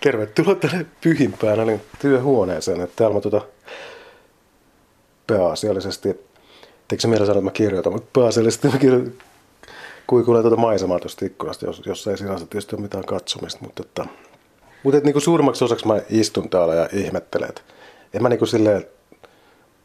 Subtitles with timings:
[0.00, 2.80] Tervetuloa tänne pyhimpään niin työhuoneeseen.
[2.80, 3.46] Että täällä mä tota
[5.26, 9.12] pääasiallisesti, eikö se mielellä sanoa, että mä kirjoitan, mutta pääasiallisesti mä kirjoitan,
[10.06, 13.60] kuikulee tuota maisemaa tuosta ikkunasta, jos, jos ei sinänsä tietysti ole mitään katsomista.
[13.62, 14.06] Mutta, että,
[14.82, 17.48] mutta että, niin kuin suurimmaksi osaksi mä istun täällä ja ihmettelen.
[17.48, 17.62] Että
[18.14, 18.86] en mä niin kuin silleen,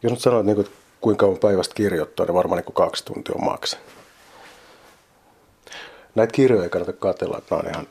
[0.03, 0.67] jos nyt sanoo, että, niin kuin,
[1.01, 3.77] kuinka kauan päivästä kirjoittaa, niin varmaan niin kuin kaksi tuntia on maksa.
[6.15, 7.87] Näitä kirjoja ei kannata katsella, että nämä on ihan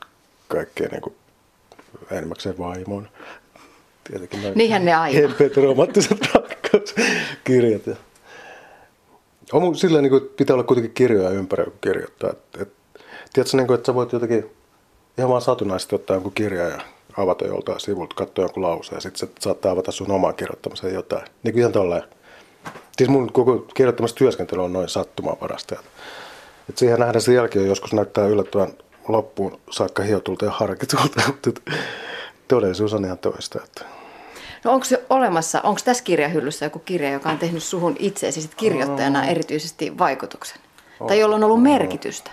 [0.47, 1.15] kaikkea niin kuin
[2.11, 3.07] enimmäkseen vaimon.
[4.03, 5.19] Tietenkin Niinhän ne aina.
[5.19, 7.87] Hempeet romanttiset rakkauskirjat.
[7.87, 7.95] Ja
[9.53, 12.29] on mun silleen, niin kuin, pitää olla kuitenkin kirjoja ympäri, kun kirjoittaa.
[12.29, 12.73] Et, et,
[13.33, 14.45] tiedätkö, niin kuin, että sä voit jotenkin
[15.17, 16.81] ihan vaan satunnaisesti ottaa jonkun kirjan ja
[17.17, 21.25] avata joltain sivulta, katsoa jonkun lauseen ja sitten se saattaa avata sun omaa kirjoittamiseen jotain.
[21.43, 22.03] Niin kuin ihan tolleen.
[22.97, 25.75] Siis mun koko kirjoittamassa työskentely on noin sattumaa parasta.
[26.69, 28.73] Et siihen nähdään sen jälkeen joskus näyttää yllättävän
[29.07, 31.51] loppuun saakka hiotulta ja harkitulta, mutta
[32.47, 33.59] todellisuus on ihan toista.
[33.63, 33.85] Että.
[34.63, 38.55] No onko se olemassa, onko tässä kirjahyllyssä joku kirja, joka on tehnyt suhun itseesi sit
[38.55, 39.29] kirjoittajana oh.
[39.29, 40.57] erityisesti vaikutuksen?
[40.99, 41.07] Oh.
[41.07, 42.31] Tai jolla on ollut merkitystä?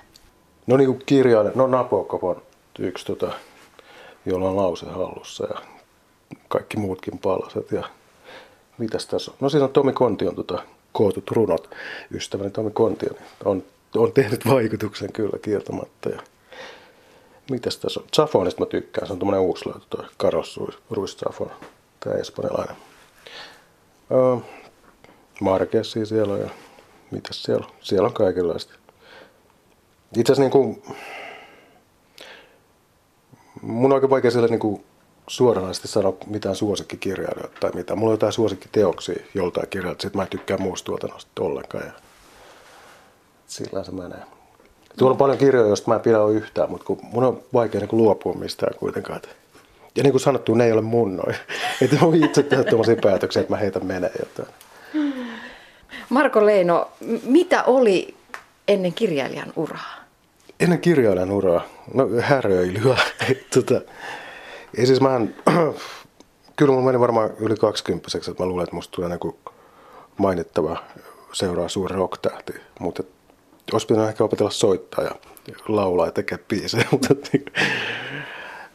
[0.67, 2.43] No niin kuin kirjailija, no Nabokov on
[2.79, 3.33] yksi, tota,
[4.27, 5.61] jolla on lause hallussa ja
[6.49, 7.73] kaikki muutkin palaset.
[7.73, 7.83] Ja
[8.79, 9.37] mitäs tässä on?
[9.41, 11.71] No siinä on Tomi Kontion tota, kootut runot.
[12.15, 13.11] Ystäväni Tomi Kontio
[13.45, 13.63] on,
[13.97, 16.11] on tehnyt vaikutuksen kyllä kieltämättä.
[16.11, 16.23] Ja
[17.51, 18.07] mitäs tässä on?
[18.17, 21.51] Zafonista mä tykkään, se on tämmönen uusi löytö, toi Carlos Ruiz Zafon,
[22.01, 22.77] tää espanjalainen.
[24.11, 24.37] Öö,
[25.41, 26.51] Marquesi siellä ja
[27.11, 27.73] mitäs siellä on?
[27.81, 28.75] Siellä on kaikenlaista.
[30.17, 30.83] Itse asiassa niin
[33.63, 34.85] mun on aika vaikea siellä niin
[35.27, 37.99] suoranaisesti sanoa mitään suosikkikirjailijoita tai mitään.
[37.99, 41.87] Mulla on jotain suosikkiteoksia joltain kirjailijoilta, sit mä en tykkää muusta tuotannosta ollenkaan.
[41.87, 41.93] Ja
[43.47, 44.40] sillä se menee.
[44.99, 47.89] Tuolla on paljon kirjoja, joista mä en pidä yhtään, mutta kun mun on vaikea niin
[47.93, 49.21] luopua mistään kuitenkaan.
[49.97, 51.37] Ja niin kuin sanottu, ne ei ole mun noin.
[51.83, 54.49] Että mä itse tehdä tuollaisia päätöksiä, että mä heitän menee jotain.
[56.09, 56.91] Marko Leino,
[57.25, 58.15] mitä oli
[58.69, 60.05] ennen kirjailijan uraa?
[60.61, 61.65] Ennen kirjailijan uraa?
[61.95, 62.99] No häröilyä.
[63.55, 63.81] tota,
[64.79, 65.35] ei siis mä en,
[66.57, 69.35] kyllä mulla meni varmaan yli 20 että mä luulen, että musta tulee niin
[70.17, 70.83] mainittava
[71.33, 72.53] seuraa suuri rock-tähti.
[72.79, 73.03] Mutta
[73.73, 75.15] olisi pitänyt ehkä opetella soittaa ja
[75.69, 77.15] laulaa ja tekee biisejä, mutta,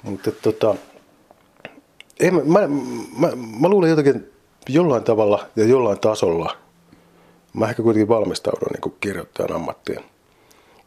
[0.03, 0.75] mutta tota,
[2.19, 2.59] ei, mä, mä,
[3.17, 3.28] mä,
[3.59, 4.31] mä, luulen jotenkin
[4.69, 6.57] jollain tavalla ja jollain tasolla,
[7.53, 10.00] mä ehkä kuitenkin valmistaudun niin kuin kirjoittajan ammattiin.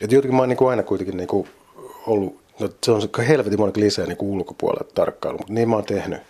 [0.01, 1.49] Et jotenkin mä oon niin aina kuitenkin niin kuin
[2.07, 5.85] ollut, no se on helvetin monen lisää niin kuin ulkopuolelta tarkkailu, mutta niin mä oon
[5.85, 6.21] tehnyt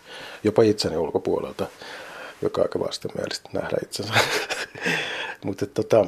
[0.45, 1.67] jopa itseni ulkopuolelta,
[2.43, 4.13] joka aika vastenmielistä nähdä itsensä.
[5.45, 6.07] mutta tota,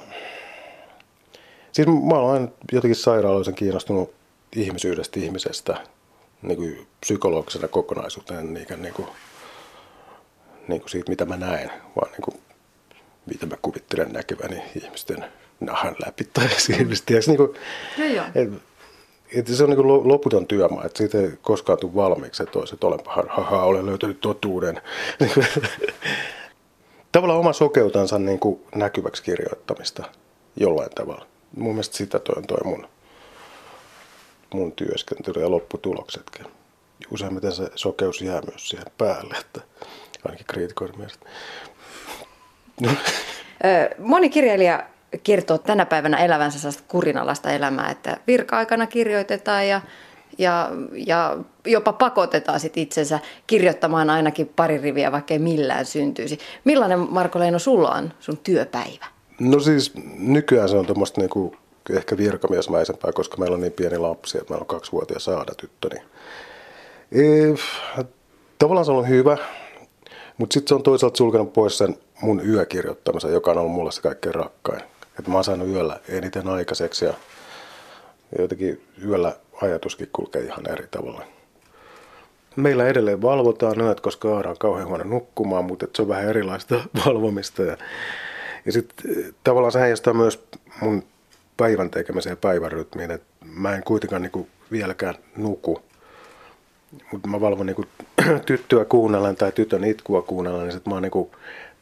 [1.72, 4.14] Siis mä olen aina jotenkin sairaaloisen kiinnostunut
[4.56, 5.76] ihmisyydestä, ihmisestä,
[6.42, 9.08] niin kuin psykologisena kokonaisuutena, kuin, niin kuin,
[10.68, 12.36] niin kuin siitä, mitä mä näen, vaan niin kuin,
[13.26, 15.24] mitä mä kuvittelen näkeväni ihmisten
[15.60, 17.14] nahan läpi tai silmistä.
[17.26, 17.54] Niin kuin,
[17.98, 18.50] no et,
[19.34, 22.74] et se on niin kuin loputon työmaa, että siitä ei koskaan tule valmiiksi, että olisi,
[22.74, 24.80] että olenpa, haha, olen löytänyt totuuden.
[27.12, 30.04] Tavallaan oma sokeutansa niin kuin näkyväksi kirjoittamista
[30.56, 32.88] jollain tavalla mun mielestä sitä toi on toi mun,
[34.54, 36.46] mun työskentely ja lopputuloksetkin.
[37.10, 39.60] Useimmiten se sokeus jää myös siihen päälle, että
[40.24, 41.26] ainakin kriitikoiden mielestä.
[43.98, 44.86] Moni kirjailija
[45.22, 49.80] kertoo tänä päivänä elävänsä sellaista kurinalaista elämää, että virka-aikana kirjoitetaan ja,
[50.38, 51.36] ja, ja
[51.66, 56.38] jopa pakotetaan sit itsensä kirjoittamaan ainakin pari riviä, vaikka ei millään syntyisi.
[56.64, 59.19] Millainen, Marko Leino, sulla on sun työpäivä?
[59.40, 61.56] No siis nykyään se on tuommoista niinku
[61.90, 65.88] ehkä virkamiesmäisempää, koska meillä on niin pieni lapsi, että meillä on kaksivuotias saada tyttö.
[65.92, 66.04] Niin...
[67.12, 68.04] E,
[68.58, 69.36] tavallaan se on hyvä,
[70.38, 74.02] mutta sitten se on toisaalta sulkenut pois sen mun yökirjoittamisen, joka on ollut mulle se
[74.02, 74.82] kaikkein rakkain.
[75.18, 77.14] Että mä oon saanut yöllä eniten aikaiseksi ja
[78.38, 81.22] jotenkin yöllä ajatuskin kulkee ihan eri tavalla.
[82.56, 86.74] Meillä edelleen valvotaan yöt, koska Aara on kauhean huono nukkumaan, mutta se on vähän erilaista
[87.06, 87.62] valvomista.
[87.62, 87.76] Ja
[88.66, 90.44] ja sitten eh, tavallaan se heijastaa myös
[90.80, 91.02] mun
[91.56, 95.82] päivän tekemiseen ja päivän rytmiin, että mä en kuitenkaan niinku vieläkään nuku.
[97.12, 97.84] Mutta mä valvon niinku
[98.46, 101.30] tyttöä kuunnellen tai tytön itkua kuunnellen, niin sit mä oon niinku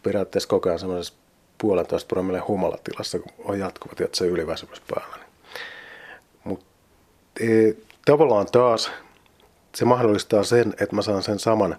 [0.02, 1.14] periaatteessa koko ajan semmoisessa
[1.58, 5.24] puolentoista promille humalatilassa, kun on jatkuva se yliväsymys päällä.
[6.44, 6.66] Mutta
[7.40, 7.74] e,
[8.04, 8.90] tavallaan taas
[9.74, 11.76] se mahdollistaa sen, että mä saan sen saman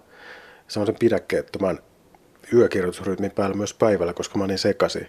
[0.68, 1.78] semmoisen pidäkkeettömän
[2.52, 5.06] yökirjoitusrytmin päällä myös päivällä, koska mä niin sekaisin.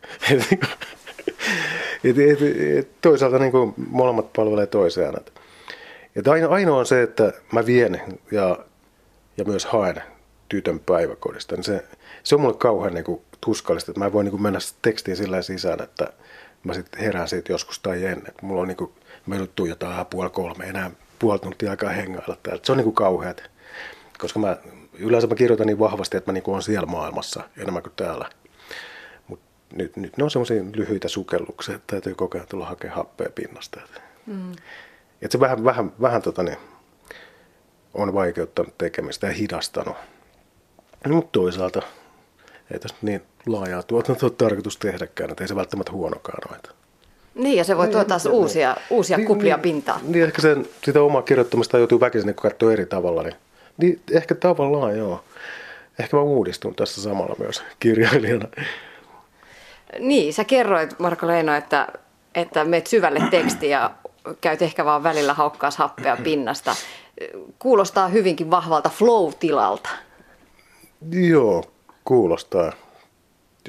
[2.04, 2.42] et, et,
[2.78, 5.18] et, toisaalta niin kuin molemmat palvelee toisiaan.
[6.16, 8.02] Et, ainoa, on se, että mä vien
[8.32, 8.60] ja
[9.38, 10.04] ja myös haen
[10.50, 11.86] tytön päiväkodista, niin se,
[12.24, 15.18] se on mulle kauhean niin kuin, tuskallista, että mä en voi niin kuin, mennä tekstiin
[15.18, 16.14] sillä sisään, että
[16.64, 18.34] mä sitten herään siitä joskus tai ennen.
[18.42, 18.92] Mulla on niin kuin,
[19.26, 22.62] mä joudun jotain puoli kolme, enää puoli tuntia aikaa hengailla täällä.
[22.64, 23.44] Se on niin kuin kauheat,
[24.18, 24.58] koska mä,
[24.94, 28.30] yleensä mä kirjoitan niin vahvasti, että mä niin on siellä maailmassa enemmän kuin täällä.
[29.28, 33.30] Mutta nyt, nyt ne on semmoisia lyhyitä sukelluksia, että täytyy koko ajan tulla hakemaan happea
[33.36, 33.82] pinnasta.
[34.26, 34.52] Mm.
[35.22, 36.58] Et se vähän, vähän, vähän tota niin,
[37.94, 39.96] on vaikeuttanut tekemistä ja hidastanut.
[41.08, 41.82] No, mutta toisaalta
[42.72, 46.58] ei tässä niin laajaa tuotantoa tarkoitus tehdäkään, että ei se välttämättä huonokaan ole.
[47.36, 50.00] Niin, ja se voi tuoda taas uusia, uusia niin, kuplia niin, pintaan.
[50.04, 53.24] Niin, ehkä sen, sitä omaa kirjoittamista joutuu väkisin niin katsoa eri tavalla.
[53.24, 53.36] Niin,
[53.78, 55.24] niin, ehkä tavallaan joo.
[56.00, 58.48] Ehkä mä uudistun tässä samalla myös kirjailijana.
[60.00, 61.88] Niin, sä kerroit Marko Leino, että,
[62.36, 63.92] että meet syvälle tekstiin ja
[64.42, 66.76] käyt ehkä vaan välillä haukkaas happea pinnasta.
[67.60, 69.90] Kuulostaa hyvinkin vahvalta flow-tilalta.
[71.12, 71.64] Joo,
[72.06, 72.72] kuulostaa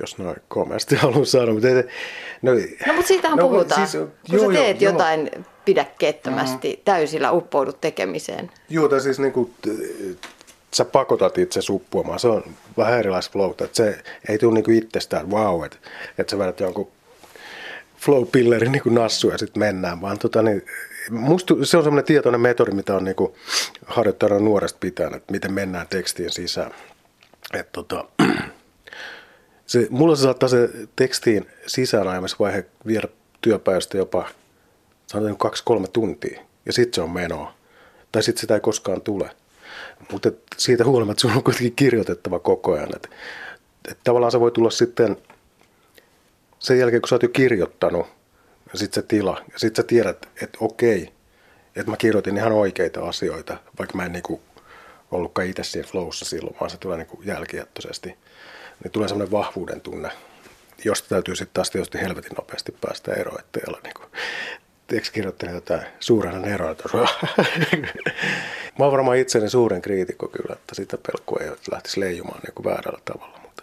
[0.01, 1.55] jos noin komeasti haluan sanoa.
[1.55, 1.75] Mutta ei,
[2.43, 2.53] no,
[2.87, 5.45] no mutta siitähän no, puhutaan, siis, kun joo, sä teet joo, jotain joo.
[5.65, 6.83] Pidäkkeettömästi, mm.
[6.85, 8.51] täysillä uppoudut tekemiseen.
[8.69, 9.55] Joo, tai siis niin kuin,
[10.75, 12.21] sä pakotat itse suppuamaan.
[12.21, 12.45] Se on
[12.77, 13.65] vähän erilaista flowta.
[13.65, 15.77] Että se ei tule niin kuin itsestään, wow, että,
[16.19, 16.91] että sä vedät jonkun
[17.99, 20.63] flow-pillerin niin kuin nassu ja sitten mennään, vaan tota, niin,
[21.11, 23.33] musta se on semmoinen tietoinen metodi, mitä on niin kuin
[23.87, 26.71] harjoittanut nuoresta pitäen, että miten mennään tekstiin sisään.
[27.55, 28.05] Et, tota,
[29.67, 31.47] se, mulla se saattaa se tekstiin
[32.39, 33.09] vaihe viedä
[33.41, 34.29] työpäivästä jopa
[35.13, 37.55] sanotaan kaksi-kolme tuntia ja sitten se on menoa.
[38.13, 39.31] Tai sitten sitä ei koskaan tule.
[40.13, 42.97] Mutta siitä huolimatta sun on kuitenkin kirjoitettava koko ajan.
[42.97, 43.11] Et,
[43.91, 45.17] et tavallaan se voi tulla sitten
[46.59, 48.07] sen jälkeen, kun sä oot jo kirjoittanut,
[48.73, 51.13] ja sitten se tila, ja sitten sä tiedät, että okei,
[51.77, 54.41] että mä kirjoitin ihan oikeita asioita, vaikka mä en niinku
[55.11, 58.17] ollutkaan itse siinä flowssa silloin, vaan se tulee niinku jälkijättöisesti
[58.85, 60.11] niin tulee semmoinen vahvuuden tunne,
[60.85, 64.11] josta täytyy sitten taas tietysti helvetin nopeasti päästä eroon, ettei olla niin
[64.97, 66.89] kuin, kirjoittelin tätä suurena että
[68.79, 73.01] mä oon varmaan itseni suuren kriitikko kyllä, että sitä pelkkua ei lähtisi leijumaan niin väärällä
[73.05, 73.39] tavalla.
[73.43, 73.63] Mutta,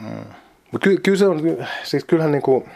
[0.00, 0.24] mm.
[0.72, 2.70] Mutta ky- kyllä se on, siis kyllähän niin kuin,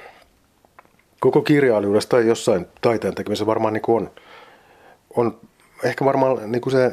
[1.20, 4.10] koko kirjailijuudessa tai jossain taiteen tekemisessä varmaan niin kuin on,
[5.16, 5.40] on
[5.84, 6.92] ehkä varmaan niin kuin se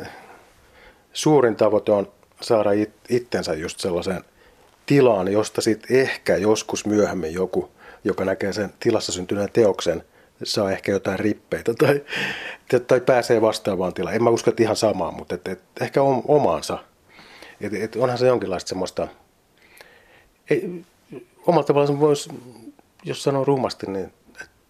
[1.14, 2.12] suurin tavoite on
[2.42, 4.24] saada it, itsensä just sellaiseen
[4.86, 7.72] tilaan, josta sitten ehkä joskus myöhemmin joku,
[8.04, 10.04] joka näkee sen tilassa syntyneen teoksen,
[10.44, 12.02] saa ehkä jotain rippeitä tai,
[12.88, 14.16] tai pääsee vastaavaan tilaan.
[14.16, 16.80] En mä usko, että ihan samaan, mutta et, et, ehkä omaansa.
[17.62, 19.08] Et, et onhan se jonkinlaista semmoista,
[20.50, 20.84] ei,
[21.48, 22.30] omalla tavallaan voisi,
[23.04, 24.14] jos sanoo rumasti, niin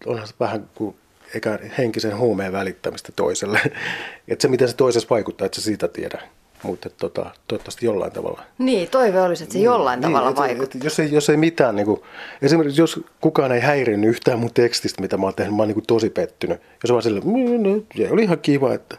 [0.06, 0.96] onhan se vähän kuin
[1.34, 3.60] eikä henkisen huumeen välittämistä toiselle.
[4.28, 6.22] että se, miten se toisessa vaikuttaa, että se siitä tiedä
[6.62, 8.42] mutta tota, toivottavasti jollain tavalla.
[8.58, 10.64] Niin, toive olisi, että se jollain niin, tavalla että, vaikuttaa.
[10.64, 12.02] Että jos, ei, jos ei mitään, niin kuin,
[12.42, 15.74] esimerkiksi jos kukaan ei häirinnyt yhtään mun tekstistä, mitä mä oon tehnyt, mä oon niin
[15.74, 16.60] kuin tosi pettynyt.
[16.82, 18.96] Jos vaan silleen, mm, no, se oli ihan kiva, että...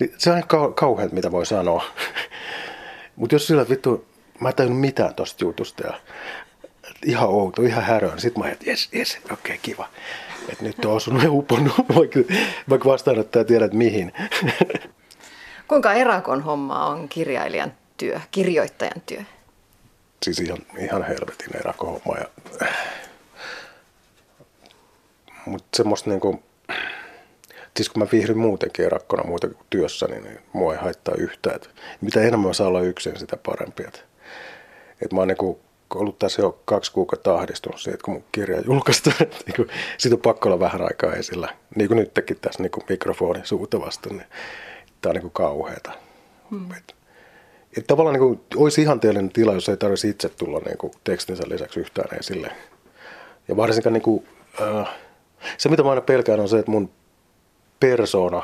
[0.00, 1.84] Niin se on kau- kauhean, mitä voi sanoa.
[3.16, 4.04] mutta jos sillä, että vittu,
[4.40, 5.94] mä en tajunnut mitään tosta jutusta ja
[7.06, 9.88] ihan outo, ihan häröä, niin sitten mä ajattelin, jes, jes, okei, okay, kiva.
[10.48, 12.20] Että nyt on osunut ja uponnut, vaikka,
[12.70, 14.12] vaikka vastaanottaja tiedät mihin.
[15.68, 19.22] Kuinka erakon homma on kirjailijan työ, kirjoittajan työ?
[20.22, 22.18] Siis ihan, ihan helvetin erakon homma.
[22.18, 22.26] Ja...
[25.46, 26.42] Mutta semmoista niinku,
[27.76, 31.56] siis kun mä viihdyn muutenkin erakkona muuta kuin työssä, niin mua ei haittaa yhtään.
[31.56, 31.70] Et
[32.00, 33.82] mitä enemmän mä saan olla yksin, sitä parempi.
[33.82, 34.04] Et,
[35.04, 35.60] et mä oon niinku
[35.94, 39.16] ollut tässä jo kaksi kuukautta ahdistunut siitä, kun mun kirja julkaistaan.
[39.46, 39.66] niinku,
[39.98, 41.54] siitä on pakko olla vähän aikaa esillä.
[41.74, 44.16] Niin kuin nytkin tässä niinku mikrofoni suuta vasten.
[44.16, 44.26] Niin
[45.00, 45.92] tämä on niin kauheata.
[46.50, 46.72] Hmm.
[46.72, 46.94] Et,
[47.76, 51.42] et tavallaan niin kuin, olisi ihanteellinen tila, jos ei tarvitsisi itse tulla niin kuin, tekstinsä
[51.46, 52.52] lisäksi yhtään esille.
[53.48, 54.26] Ja varsinkaan niin kuin,
[54.60, 54.88] äh,
[55.58, 56.90] se, mitä mä aina pelkään, on se, että mun
[57.80, 58.42] persona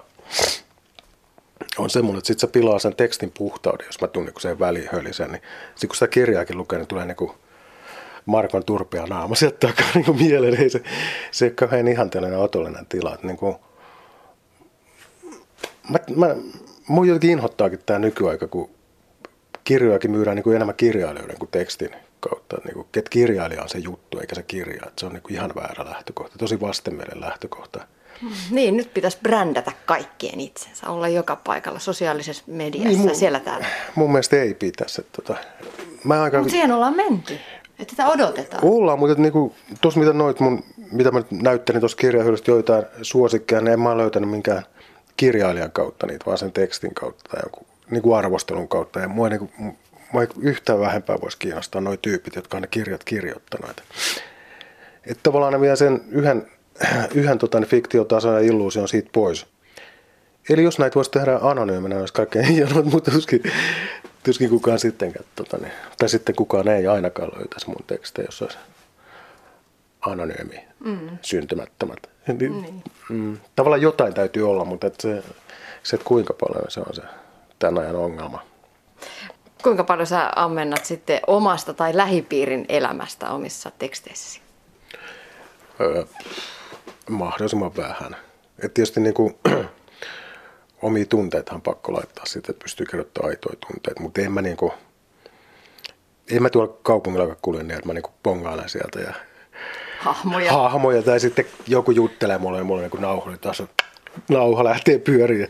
[1.78, 5.32] on semmoinen, että sit se pilaa sen tekstin puhtauden, jos mä tunnen niin sen välihölisen.
[5.32, 5.42] Niin
[5.75, 7.32] sit kun sitä kirjaakin lukee, niin tulee niin kuin
[8.26, 10.61] Markon turpea naama sieltä takaa niin mieleen.
[10.61, 10.82] Ei se,
[11.30, 13.14] se ei ole kauhean ihanteellinen otollinen tila.
[13.14, 13.56] Että niin kuin,
[15.88, 16.37] mä, mä,
[16.88, 18.71] mun jotenkin inhottaakin tämä nykyaika, kun
[19.64, 22.57] kirjojakin myydään niin kuin enemmän kirjailijoiden kuin tekstin kautta.
[22.64, 24.83] Niin kuin, että kirjailija on se juttu eikä se kirja.
[24.87, 27.87] Että se on niin kuin ihan väärä lähtökohta, tosi vastenmielinen lähtökohta.
[28.50, 33.67] Niin, nyt pitäisi brändätä kaikkien itsensä, olla joka paikalla sosiaalisessa mediassa, niin, mun, siellä täällä.
[33.95, 35.00] Mun mielestä ei pitäisi.
[35.00, 35.37] Että, tota,
[36.05, 36.38] mä aika...
[36.38, 37.38] Mutta siihen ollaan menty,
[37.79, 38.64] että sitä odotetaan.
[38.64, 43.73] Ollaan, mutta niinku, tuossa mitä noit mun, mitä mä näyttelin tuossa kirjahyllystä joitain suosikkeja, niin
[43.73, 44.62] en mä löytänyt minkään
[45.16, 49.00] kirjailijan kautta niitä, vaan sen tekstin kautta tai jonkun niin kuin arvostelun kautta.
[49.00, 49.76] Ja mua, niin kuin,
[50.12, 53.83] mua ei yhtään vähempää voisi kiinnostaa nuo tyypit, jotka on ne kirjat kirjoittaneet.
[55.06, 56.47] Että tavallaan ne vie sen yhden,
[57.14, 59.47] yhden tota, niin fiktiotason ja illuusion siitä pois.
[60.49, 63.42] Eli jos näitä voisi tehdä anonyyminä, olisi kaikkein hienoa, mutta tuskin,
[64.23, 68.59] tuskin kukaan sittenkään, tota, niin, tai sitten kukaan ei ainakaan löytäisi mun tekstejä, jos olisi
[70.06, 71.18] anonyymi, mm.
[71.23, 72.11] syntymättömät.
[72.26, 72.82] Niin.
[73.08, 75.23] Mm, tavallaan jotain täytyy olla, mutta et se,
[75.82, 77.02] se, että kuinka paljon se on se
[77.58, 78.42] tämän ajan ongelma.
[79.62, 84.40] Kuinka paljon sä ammennat sitten omasta tai lähipiirin elämästä omissa teksteissäsi?
[85.80, 86.04] Öö,
[87.11, 88.16] mahdollisimman vähän.
[88.58, 89.38] Et tietysti niin kuin,
[90.82, 94.56] omia tunteita on pakko laittaa sitten, että pystyy kirjoittamaan aitoja tunteita, mutta en mä, niin
[94.56, 94.73] kuin,
[96.30, 99.14] en mä tuolla kaupungilla kulje niin, että mä niin pongaan sieltä ja
[100.04, 100.52] hahmoja.
[100.52, 103.62] hahmoja tai sitten joku juttelee mulle ja mulla on niin nauha, taas
[104.28, 105.49] nauha lähtee pyöriin.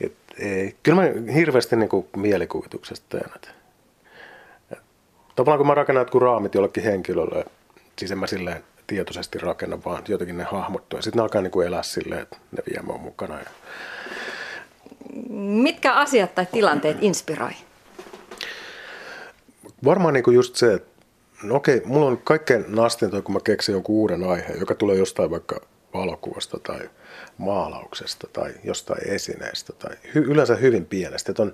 [0.00, 0.76] Et, ei.
[0.82, 3.30] Kyllä mä hirveästi niin kuin mielikuvituksesta teen.
[3.36, 3.50] Et,
[4.72, 4.78] et,
[5.36, 7.44] tavallaan kun mä rakennan jotkut raamit jollekin henkilölle,
[7.98, 10.98] siis en mä silleen tietoisesti rakenna, vaan jotenkin ne hahmottuu.
[10.98, 13.38] Ja sitten ne alkaa niin kuin elää silleen, että ne vie mua mukana.
[13.38, 13.50] Ja...
[15.38, 17.52] Mitkä asiat tai tilanteet inspiroi?
[19.84, 20.97] Varmaan niin kuin just se, että
[21.42, 25.30] No okei, mulla on kaikkein nastinta, kun mä keksin jonkun uuden aiheen, joka tulee jostain
[25.30, 25.60] vaikka
[25.94, 26.90] valokuvasta tai
[27.38, 31.32] maalauksesta tai jostain esineestä tai hy- yleensä hyvin pienestä.
[31.32, 31.52] Että on,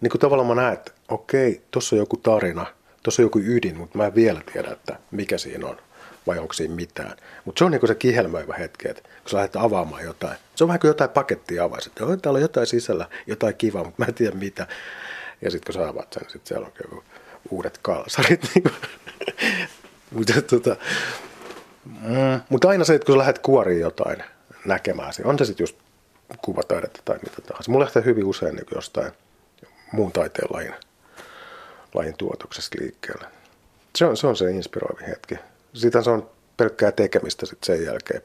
[0.00, 2.66] niin kuin tavallaan mä näen, että okei, tuossa on joku tarina,
[3.02, 5.76] tuossa on joku ydin, mutta mä en vielä tiedä, että mikä siinä on
[6.26, 7.16] vai onko siinä mitään.
[7.44, 10.36] Mutta se on niin se kihelmöivä hetki, että kun sä lähdet avaamaan jotain.
[10.54, 14.02] Se on vähän kuin jotain pakettia avaisi, että täällä on jotain sisällä, jotain kivaa, mutta
[14.02, 14.66] mä en tiedä mitä.
[15.42, 17.04] Ja sitten kun sä avaat sen, sitten siellä on joku
[17.50, 18.50] uudet kalsarit.
[18.54, 20.76] Niin mutta, tota,
[21.84, 24.22] mm, aina se, että kun sä lähdet kuoriin jotain
[24.64, 25.76] näkemään, on se sitten just
[26.42, 27.70] kuvataidetta tai mitä tahansa.
[27.70, 29.12] Mulla lähtee hyvin usein niin jostain
[29.92, 30.74] muun taiteen lajin,
[31.94, 33.26] lajin tuotoksesta liikkeelle.
[33.96, 35.34] Se on, se on se inspiroivi hetki.
[35.74, 38.22] Siitä se on pelkkää tekemistä sit sen jälkeen,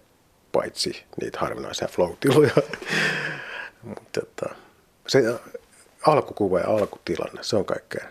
[0.51, 2.11] paitsi niitä harvinaisia flow
[3.83, 4.55] Mutta tota,
[5.07, 5.23] se
[6.07, 8.07] alkukuva ja alkutilanne, se on kaikkein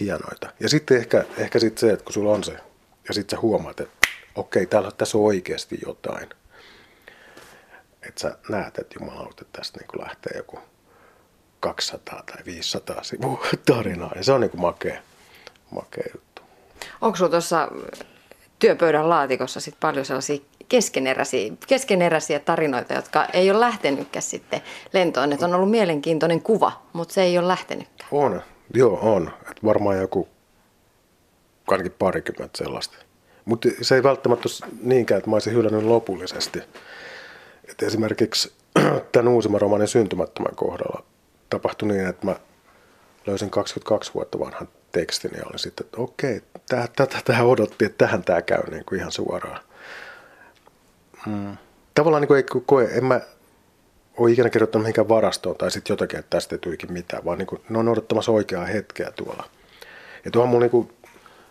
[0.00, 0.52] hienoita.
[0.60, 2.56] Ja sitten ehkä, ehkä sitten se, että kun sulla on se,
[3.08, 6.28] ja sitten sä huomaat, että okei, täällä, tässä on oikeasti jotain.
[8.02, 10.58] Että sä näet, että jumalauta, että tästä niin lähtee joku
[11.60, 14.12] 200 tai 500 sivua tarinaa.
[14.16, 15.00] Ja se on niin kuin makea,
[15.70, 16.42] makea juttu.
[17.00, 17.68] Onko sulla tuossa
[18.58, 20.38] työpöydän laatikossa sit paljon sellaisia
[20.68, 24.62] keskeneräisiä, keskeneräisiä tarinoita, jotka ei ole lähtenytkään sitten
[24.92, 25.32] lentoon.
[25.32, 28.08] Että on ollut mielenkiintoinen kuva, mutta se ei ole lähtenytkään.
[28.10, 28.42] On,
[28.74, 29.30] Joo, on.
[29.50, 30.28] Et varmaan joku
[31.66, 32.96] ainakin parikymmentä sellaista.
[33.44, 36.62] Mutta se ei välttämättä ole niinkään, että mä olisin hylännyt lopullisesti.
[37.68, 38.52] Et esimerkiksi
[39.12, 41.04] tämän uusimman romanin syntymättömän kohdalla
[41.50, 42.36] tapahtui niin, että mä
[43.26, 48.24] löysin 22 vuotta vanhan tekstin ja olin sitten, että okei, tätä tähän odotti, että tähän
[48.24, 49.60] tämä käy niin kuin ihan suoraan.
[51.26, 51.56] Mm.
[51.94, 53.20] Tavallaan niin kuin ei koe, en mä
[54.16, 57.46] ole ikinä kirjoittanut mihinkään varastoon tai sitten jotakin, että tästä ei tuikin mitään, vaan niin
[57.46, 59.44] kuin, ne on odottamassa oikeaa hetkeä tuolla.
[60.24, 60.88] Ja tuohon mun niin kuin,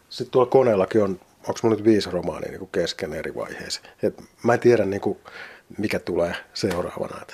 [0.09, 3.81] sitten tuolla koneellakin on, onko mun nyt viisi romaania niin kuin kesken eri vaiheissa.
[4.03, 5.17] Et mä en tiedä niin kuin,
[5.77, 7.21] mikä tulee seuraavana.
[7.21, 7.33] Että.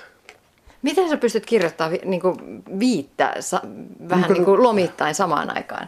[0.81, 3.61] Miten sä pystyt kirjoittamaan niin kuin viittä sa,
[4.09, 5.87] vähän no, niin kuin lomittain samaan aikaan?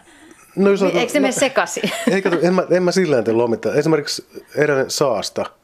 [0.55, 1.91] No, jos Eikö se no, mene sekaisin?
[2.11, 3.79] Eikä, en, mä, en mä sillä tee lomittain.
[3.79, 5.45] Esimerkiksi erään saasta–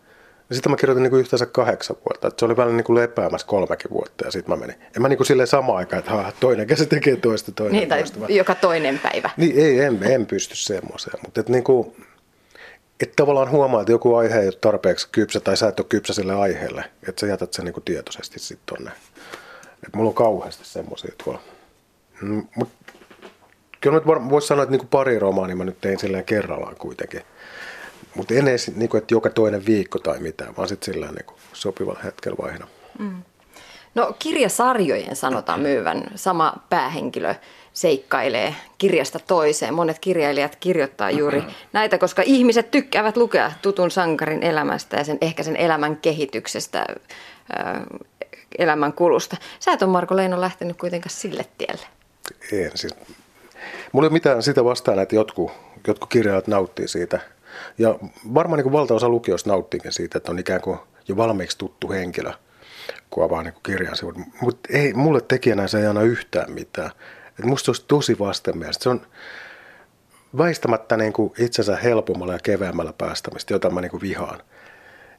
[0.50, 2.28] ja sitten mä kirjoitin niin kuin yhteensä kahdeksan vuotta.
[2.28, 4.76] Että se oli välillä niin kuin lepäämässä kolmekin vuotta ja sitten mä menin.
[4.96, 7.90] En mä niin kuin silleen samaan aikaan, että ha, toinen käsi tekee toista, toinen Niin,
[7.90, 8.20] tai toista.
[8.30, 9.30] joka toinen päivä.
[9.38, 11.20] Niin, ei, en, en pysty semmoiseen.
[11.26, 11.96] Mutta että niin kuin,
[13.02, 16.14] että tavallaan huomaa, että joku aihe ei ole tarpeeksi kypsä tai sä et ole kypsä
[16.14, 16.84] sille aiheelle.
[17.08, 18.92] Että sä jätät sen niin kuin tietoisesti sitten tonne.
[19.84, 21.42] Että mulla on kauheasti semmoisia tuolla.
[22.22, 22.94] Mm, Mutta
[23.82, 27.22] kyllä nyt voisi sanoa, että niin kuin pari romaania mä nyt tein silleen kerrallaan kuitenkin.
[28.16, 31.38] Mutta en edes, niin kuin, että joka toinen viikko tai mitään, vaan sitten sillä niin
[31.54, 32.68] sopivalla hetkellä vaihda.
[33.00, 33.24] Mm.
[33.96, 36.04] No kirjasarjojen sanotaan myyvän.
[36.16, 37.36] Sama päähenkilö
[37.74, 39.74] seikkailee kirjasta toiseen.
[39.74, 41.54] Monet kirjailijat kirjoittaa juuri mm-hmm.
[41.74, 46.86] näitä, koska ihmiset tykkäävät lukea tutun sankarin elämästä ja sen, ehkä sen elämän kehityksestä,
[48.58, 49.38] elämän kulusta.
[49.60, 51.86] Sä et ole Marko Leino lähtenyt kuitenkaan sille tielle.
[52.52, 52.96] En siis.
[53.92, 55.52] Mulla ei ole mitään sitä vastaan, että jotkut,
[55.88, 57.20] jotkut kirjailijat nauttii siitä–
[57.78, 58.00] ja
[58.34, 62.32] varmaan niin kuin valtaosa lukijoista nauttiikin siitä, että on ikään kuin jo valmiiksi tuttu henkilö,
[63.10, 64.16] kun avaa niin kirjan sivut.
[64.42, 66.92] Mutta ei, mulle tekijänä se ei anna yhtään mitään.
[67.40, 68.84] Et musta se olisi tosi vastenmielistä.
[68.84, 69.02] Se on
[70.38, 74.42] väistämättä niin kuin itsensä helpommalla ja keveämmällä päästämistä, jota mä niin kuin vihaan.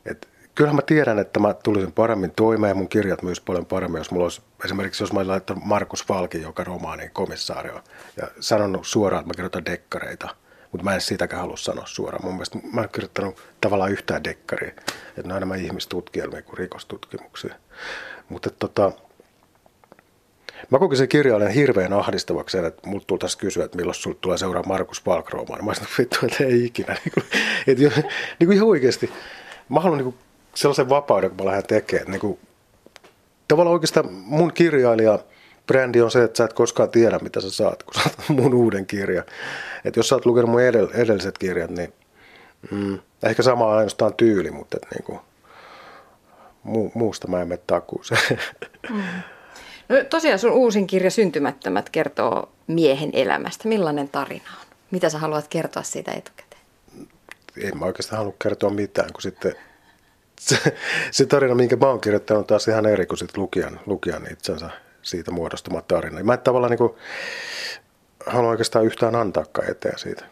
[0.06, 4.10] Et kyllähän mä tiedän, että mä tulisin paremmin toimeen, mun kirjat myös paljon paremmin, jos
[4.10, 7.80] mulla olisi, esimerkiksi jos mä olisin laittanut Markus Falkin, joka romaanin komissaario,
[8.16, 10.36] ja sanonut suoraan, että mä kirjoitan dekkareita,
[10.72, 12.24] mutta mä en siitäkään halua sanoa suoraan.
[12.24, 17.54] Mun mielestä mä en kirjoittanut tavallaan yhtään dekkaria, että ne on enemmän ihmistutkielmia kuin rikostutkimuksia.
[18.28, 18.92] Mutta tota,
[20.70, 24.62] Mä kokin sen kirjailijan hirveän ahdistavaksi että multa tultaisiin kysyä, että milloin sulle tulee seuraa
[24.62, 25.62] Markus Falk-romaani.
[25.62, 26.96] Mä sanoin, vittu, että ei ikinä.
[27.66, 28.02] Että
[28.38, 29.10] niin kuin ihan oikeasti,
[29.68, 30.16] mä haluan niin kuin
[30.54, 32.10] sellaisen vapauden, kun mä lähden tekemään.
[32.10, 32.38] Niin kuin,
[33.48, 35.18] tavallaan oikeastaan mun kirjailija
[35.70, 38.86] brändi on se, että sä et koskaan tiedä, mitä sä saat, kun saat mun uuden
[38.86, 39.24] kirjan.
[39.84, 41.92] Että jos sä oot lukenut mun edell- edelliset kirjat, niin
[42.70, 45.18] mm, ehkä sama ainoastaan tyyli, mutta et, niin kuin,
[46.66, 48.38] mu- muusta mä en mene takuuseen.
[48.90, 49.02] Mm.
[49.88, 53.68] No, tosiaan sun uusin kirja Syntymättömät kertoo miehen elämästä.
[53.68, 54.66] Millainen tarina on?
[54.90, 56.62] Mitä sä haluat kertoa siitä etukäteen?
[57.62, 59.54] En mä oikeastaan halua kertoa mitään, kun sitten
[60.40, 60.76] se,
[61.10, 64.70] se tarina, minkä mä oon kirjoittanut, on taas ihan eri kuin sitten lukijan, lukijan itsensä
[65.02, 66.22] siitä muodostuma tarina.
[66.22, 66.94] Mä en tavallaan niin kuin,
[68.26, 70.24] halua oikeastaan yhtään antaakaan eteen siitä,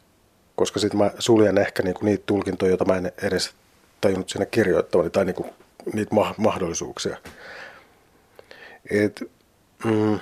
[0.57, 3.55] koska sitten mä suljen ehkä niin kuin niitä tulkintoja, joita mä en edes
[4.01, 5.51] tajunnut sinne kirjoittavani, tai niin kuin
[5.93, 7.17] niitä ma- mahdollisuuksia.
[8.91, 9.31] Et,
[9.85, 10.19] mm,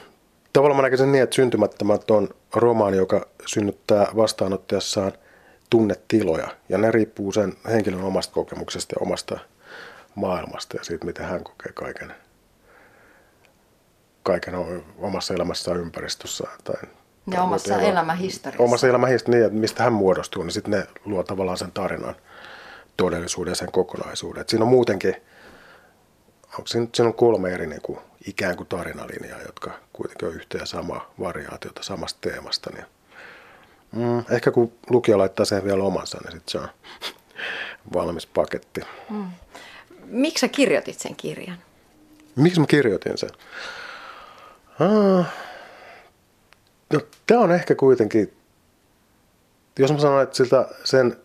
[0.52, 5.12] tavallaan mä näkisin niin, että syntymättömät on romaani, joka synnyttää vastaanottajassaan
[5.70, 9.38] tunnetiloja, ja ne riippuu sen henkilön omasta kokemuksesta ja omasta
[10.14, 12.14] maailmasta ja siitä, miten hän kokee kaiken,
[14.26, 14.54] kaiken
[14.98, 16.58] omassa elämässään ympäristössään.
[16.64, 16.76] Tai,
[17.30, 18.64] ja omassa elämähistoriassa.
[18.64, 22.16] Omassa elämähistoriassa, niin, mistä hän muodostuu, niin sitten ne luo tavallaan sen tarinan
[22.96, 24.40] todellisuuden ja sen kokonaisuuden.
[24.40, 25.16] Et siinä on muutenkin,
[26.52, 30.58] onko siinä, siinä on kolme eri niin kuin, ikään kuin tarinalinjaa, jotka kuitenkin on yhtä
[30.58, 32.70] ja samaa variaatiota samasta teemasta.
[32.74, 32.86] Niin,
[33.92, 36.68] mm, ehkä kun lukija laittaa sen vielä omansa, niin sitten se on
[37.94, 38.80] valmis paketti.
[39.10, 39.26] Mm.
[40.04, 41.58] Miksi sä kirjoitit sen kirjan?
[42.36, 43.30] Miksi mä kirjoitin sen?
[44.80, 45.26] Ah,
[46.92, 48.36] no, tämä on ehkä kuitenkin,
[49.78, 51.16] jos mä sanon, että siltä sen,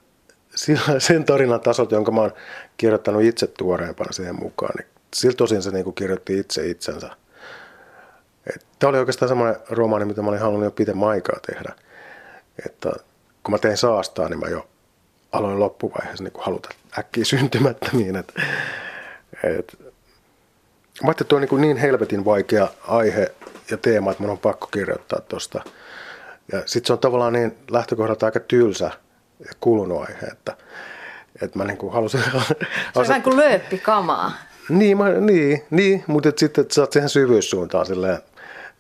[0.98, 2.34] sen tarinan tasot, jonka mä oon
[2.78, 7.10] kirjoittanut itse tuoreempana siihen mukaan, niin siltä tosin se niin kuin kirjoitti itse itsensä.
[8.80, 11.76] Tämä oli oikeastaan semmoinen romaani, mitä mä olin halunnut jo pitemmän aikaa tehdä.
[12.66, 12.92] Että
[13.44, 14.68] kun mä tein saastaa, niin mä jo
[15.32, 18.16] aloin loppuvaiheessa niin haluta äkkiä syntymättömiin.
[18.16, 18.34] Et,
[19.44, 19.78] et,
[21.04, 23.32] mä ajattelin, että tuo on niin, niin helvetin vaikea aihe
[23.72, 25.62] ja teema, että mun on pakko kirjoittaa tuosta.
[26.52, 28.92] Ja sitten se on tavallaan niin lähtökohdalta aika tylsä
[29.40, 30.58] ja kulunut aihe, että,
[31.42, 32.24] että mä niin kuin halusin...
[32.24, 34.32] Se on vähän kuin lööppikamaa.
[34.70, 38.20] Niin, mä, niin, niin mutta et sitten että saat siihen syvyyssuuntaan silleen,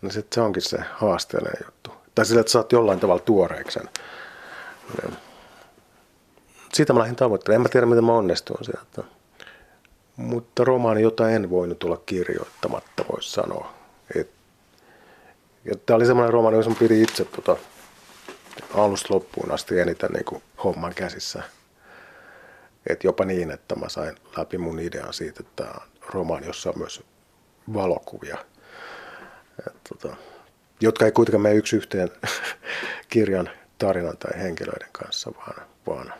[0.01, 1.91] niin sitten se onkin se haasteellinen juttu.
[2.15, 3.89] Tai sillä, että saat jollain tavalla tuoreeksen.
[6.73, 7.55] Siitä mä lähdin tavoittelemaan.
[7.55, 9.03] En mä tiedä, miten mä onnistuin sieltä.
[10.15, 13.73] Mutta romaani, jota en voinut olla kirjoittamatta, voisi sanoa.
[14.15, 14.40] Et, ja
[15.85, 17.57] tämä oli semmoinen romaani, jossa pidin itse tota,
[18.73, 21.43] alusta loppuun asti eniten niin kuin homman käsissä.
[22.89, 26.69] Et jopa niin, että mä sain läpi mun idean siitä, että tämä on romaani, jossa
[26.69, 27.03] on myös
[27.73, 28.37] valokuvia.
[29.67, 30.15] Et, tota,
[30.81, 32.09] jotka ei kuitenkaan mene yksi yhteen
[33.09, 36.13] kirjan tarinan tai henkilöiden kanssa, vaan, vaan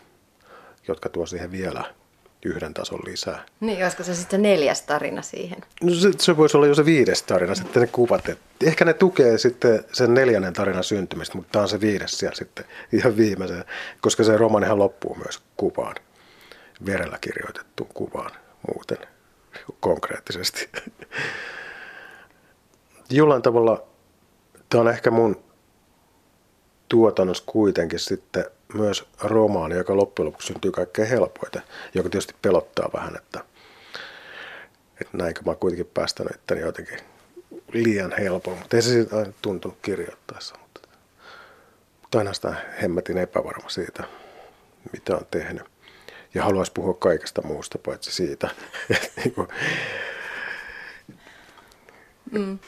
[0.88, 1.94] jotka tuo siihen vielä
[2.46, 3.46] yhden tason lisää.
[3.60, 5.58] Niin, olisiko se sitten neljäs tarina siihen?
[5.84, 8.30] No se, se voisi olla jo se viides tarina, sitten ne kuvat.
[8.30, 12.36] Et ehkä ne tukee sitten sen neljännen tarinan syntymistä, mutta tämä on se viides siellä
[12.36, 13.66] sitten ihan viimeisen,
[14.02, 15.96] koska se romanihan loppuu myös kuvaan,
[16.86, 18.32] verellä kirjoitettu kuvaan
[18.74, 18.98] muuten
[19.80, 20.70] konkreettisesti.
[23.10, 23.84] Jollain tavalla
[24.70, 25.44] tämä on ehkä mun
[26.92, 31.62] tuotannossa kuitenkin sitten myös romaani, joka loppujen lopuksi syntyy kaikkein helpoiten,
[31.94, 33.40] joka tietysti pelottaa vähän, että,
[35.02, 37.00] että näinkö mä kuitenkin päästänyt itteni jotenkin
[37.74, 40.56] liian helpolla, mutta ei se siitä aina tuntunut kirjoittaessa.
[40.62, 40.82] Mutta,
[42.02, 44.04] mutta aina sitä hemmetin epävarma siitä,
[44.94, 45.64] mitä on tehnyt.
[46.34, 48.50] Ja haluaisi puhua kaikesta muusta paitsi siitä.
[49.18, 49.48] Niinku-
[52.32, 52.60] mm.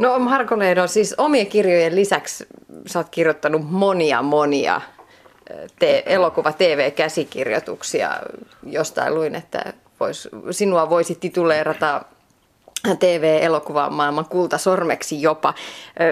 [0.00, 2.46] No Marko Leino, siis omien kirjojen lisäksi
[2.86, 4.80] sä oot kirjoittanut monia monia
[5.78, 8.10] te- elokuva TV-käsikirjoituksia.
[8.66, 12.04] Jostain luin, että vois, sinua voisi tituleerata
[12.98, 15.54] TV-elokuvan maailman kultasormeksi jopa.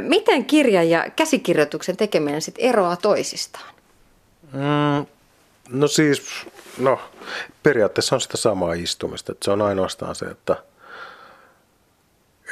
[0.00, 3.74] Miten kirjan ja käsikirjoituksen tekeminen sitten eroaa toisistaan?
[4.52, 5.06] Mm,
[5.68, 6.22] no siis,
[6.78, 7.00] no
[7.62, 9.32] periaatteessa on sitä samaa istumista.
[9.32, 10.56] Että se on ainoastaan se, että,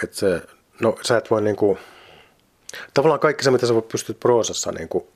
[0.04, 0.42] että se,
[0.80, 1.78] no sä et voi niinku,
[2.94, 5.08] tavallaan kaikki se, mitä sä pystyt proosassa niinku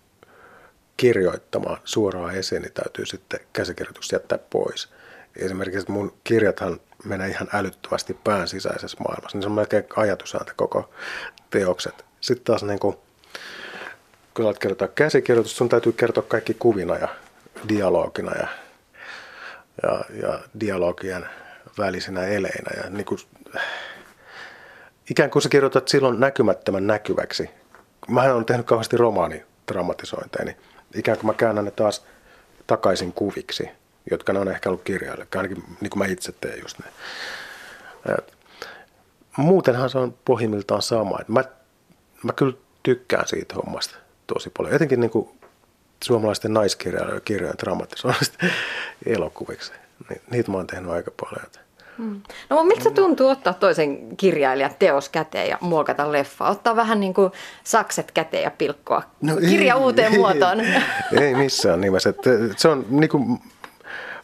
[0.96, 4.88] kirjoittamaan suoraan esiin, niin täytyy sitten käsikirjoitus jättää pois.
[5.36, 10.90] esimerkiksi mun kirjathan menee ihan älyttömästi pään sisäisessä maailmassa, niin se on melkein ajatusääntä koko
[11.50, 12.04] teokset.
[12.20, 12.96] Sitten taas niin kuin,
[14.34, 17.08] kun alat kertoa käsikirjoitus, sun täytyy kertoa kaikki kuvina ja
[17.68, 18.48] dialogina ja,
[19.82, 21.26] ja, ja dialogien
[21.78, 22.82] välisenä eleinä.
[22.84, 23.20] Ja niin kuin,
[25.10, 27.50] ikään kuin sä kirjoitat silloin näkymättömän näkyväksi.
[28.08, 30.56] Mä olen tehnyt kauheasti romaani dramatisointeja, niin
[30.94, 32.04] ikään kuin mä käännän ne taas
[32.66, 33.70] takaisin kuviksi,
[34.10, 36.86] jotka ne on ehkä ollut kirjaille, ainakin niin kuin mä itse teen just ne.
[39.36, 41.18] Muutenhan se on pohjimmiltaan sama.
[41.28, 41.44] Mä,
[42.22, 43.96] mä kyllä tykkään siitä hommasta
[44.26, 44.74] tosi paljon.
[44.74, 45.28] Etenkin niin kuin
[46.04, 48.46] suomalaisten naiskirjailijoiden kirjojen dramatisoinnista
[49.06, 49.72] elokuviksi.
[50.30, 51.50] Niitä mä oon tehnyt aika paljon.
[52.00, 52.20] Hmm.
[52.50, 56.48] No miltä se tuntuu ottaa toisen kirjailijan teos käteen ja muokata leffa?
[56.48, 57.32] Ottaa vähän niin kuin
[57.64, 60.60] sakset käteen ja pilkkoa no kirja ei, uuteen ei, muotoon.
[60.60, 60.82] Ei,
[61.24, 62.14] ei missään nimessä.
[62.56, 63.38] Se on niin kuin,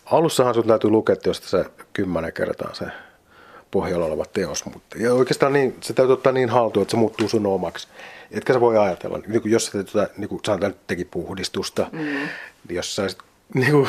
[0.07, 2.85] alussahan sun täytyy lukea josta se kymmenen kertaa se
[3.71, 4.65] pohjalla oleva teos.
[4.65, 7.89] Mutta, ja oikeastaan niin, se täytyy ottaa niin haltuun, että se muuttuu sun omaksi.
[8.31, 11.99] Etkä sä voi ajatella, niin kuin jos sä teet, niin kuin sanotaan, teki puhdistusta, mm.
[12.69, 13.03] niin jos sä
[13.55, 13.89] niin kuin,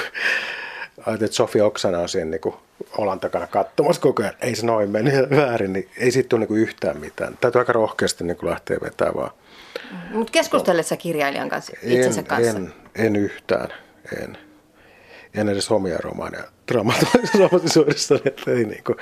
[1.08, 2.54] ajattelet, että Sofia Oksana on siinä niin
[2.98, 6.60] olan takana katsomassa koko ajan, ei se noin mene väärin, niin ei siitä tule niin
[6.60, 7.38] yhtään mitään.
[7.42, 9.32] Täytyy aika rohkeasti niin kuin lähteä vetämään vaan.
[10.12, 12.58] Mutta keskustelet sä kirjailijan kanssa, itsensä en, kanssa?
[12.58, 13.70] En, en yhtään,
[14.22, 14.38] en.
[15.34, 16.44] En edes omia romaaneja
[17.38, 18.98] dramatisoidessa, että ei niin kuin,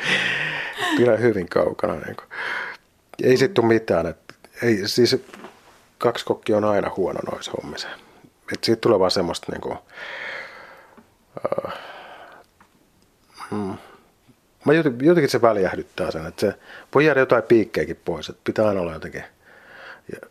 [0.97, 1.93] pidä hyvin kaukana.
[1.93, 2.27] Niin kuin.
[3.23, 4.05] Ei sitten tule mitään.
[4.05, 5.17] Että, ei, siis
[5.97, 7.87] kaksi kokki on aina huono noissa hommissa.
[8.53, 9.77] Että siitä tulee vaan semmoista niin kuin,
[11.65, 11.71] uh,
[13.49, 13.77] hmm.
[14.65, 16.53] Mä jotenkin se väljähdyttää sen, että se
[16.95, 19.23] voi jäädä jotain piikkejäkin pois, että pitää aina olla jotenkin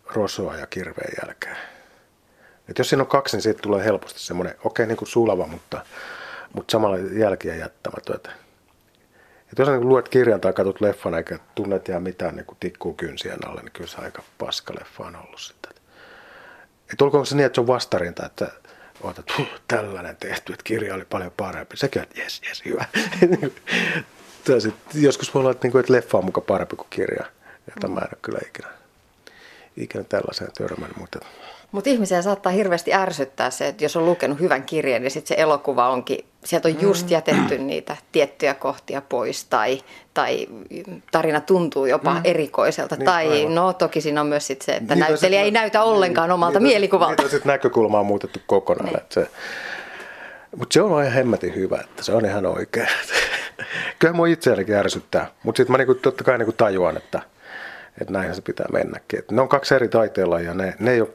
[0.06, 1.56] rosoa ja kirveen jälkeen.
[2.68, 5.46] Et jos siinä on kaksi, niin siitä tulee helposti semmoinen, okei, okay, niin kuin sulava,
[5.46, 5.86] mutta,
[6.52, 8.14] mutta samalla jälkiä jättämätön.
[8.14, 13.48] Että jos niin luet kirjan tai katsot leffan eikä tunnet ihan mitään niin tikkuu kynsien
[13.48, 15.72] alle, niin kyllä se aika paska leffa on ollut sitten.
[16.92, 18.48] Että olkoon se niin, että se on vastarinta, että
[19.02, 21.76] oot, että huh, tällainen tehty, että kirja oli paljon parempi.
[21.76, 22.84] Sekin on, jes, jes, hyvä.
[24.60, 27.24] sit, joskus voi olla, että, niin kuin, että leffa on muka parempi kuin kirja.
[27.74, 28.68] Jota mä en ole kyllä ikinä,
[29.76, 30.96] ikinä tällaiseen törmännyt.
[30.96, 31.18] Mutta
[31.74, 35.42] mutta ihmisiä saattaa hirveästi ärsyttää se, että jos on lukenut hyvän kirjan ja sitten se
[35.42, 37.12] elokuva onkin, sieltä on just mm.
[37.12, 39.82] jätetty niitä tiettyjä kohtia pois tai,
[40.14, 40.46] tai
[41.12, 42.20] tarina tuntuu jopa mm.
[42.24, 42.96] erikoiselta.
[42.96, 43.54] Niin, tai aivan.
[43.54, 46.34] no toki siinä on myös sit se, että niitä näyttelijä sit, ei näytä ollenkaan niin,
[46.34, 47.22] omalta niitä, mielikuvalta.
[47.22, 48.92] Niitä sitten näkökulma on muutettu kokonaan.
[48.92, 49.02] Niin.
[49.08, 49.28] Se,
[50.56, 52.88] mutta se on ihan hemmetin hyvä, että se on ihan oikein.
[53.98, 57.22] Kyllä mua itseänikin ärsyttää, mutta sitten mä niinku, totta kai niinku tajuan, että,
[58.00, 59.18] että näinhän se pitää mennäkin.
[59.18, 61.08] Et ne on kaksi eri taiteenlajia, ne, ne ei ole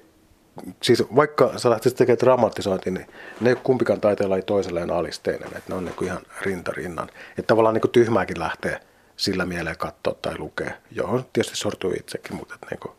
[0.83, 3.07] siis vaikka sä lähtisit tekemään dramatisointi, niin
[3.41, 7.09] ne ei ole kumpikaan taiteella ei toiselleen alisteinen, että ne on niin kuin ihan rintarinnan.
[7.29, 8.79] Että tavallaan niin kuin tyhmääkin lähtee
[9.17, 12.91] sillä mieleen katsoa tai lukea, johon tietysti sortuu itsekin, mutta että niin kuin,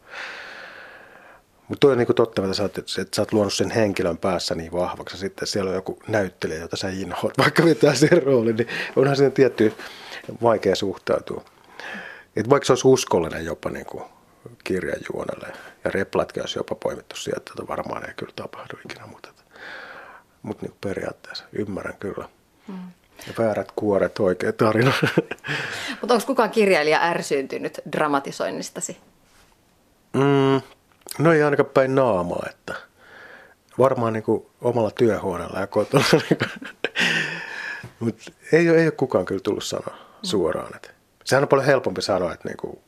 [1.68, 4.54] mutta toi on niin totta, että sä, oot, että sä oot luonut sen henkilön päässä
[4.54, 8.68] niin vahvaksi, sitten siellä on joku näyttelijä, jota sä inhoat, vaikka vetää sen roolin, niin
[8.96, 9.72] onhan siinä tietty
[10.42, 11.44] vaikea suhtautua.
[12.36, 14.04] Et vaikka se olisi uskollinen jopa niin kuin
[14.64, 15.52] kirjan juonelle.
[15.84, 19.28] Ja replatkin olisi jopa poimittu sieltä, että varmaan ei kyllä tapahdu ikinä, mutta,
[20.42, 22.28] mutta niin periaatteessa ymmärrän kyllä.
[22.68, 22.78] Mm.
[23.26, 24.92] Ja väärät kuoret, oikea tarina.
[26.00, 28.96] Mutta onko kukaan kirjailija ärsyyntynyt dramatisoinnistasi?
[30.12, 30.60] Mm,
[31.18, 32.74] no ei ainakaan päin naamaa, että
[33.78, 36.04] varmaan niin kuin omalla työhuoneella ja kotona.
[38.00, 40.76] Mutta ei, ei ole kukaan kyllä tullut sanoa suoraan.
[40.76, 40.90] Että
[41.30, 42.78] sehän on paljon helpompi sanoa, että niin kuin